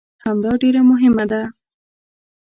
[0.23, 1.41] همدا ډېره مهمه ده.